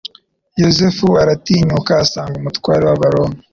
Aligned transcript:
Yosefu 0.61 1.07
aratinyuka 1.23 1.91
asanga 2.03 2.35
umutware 2.37 2.83
w'Abaroma 2.87 3.37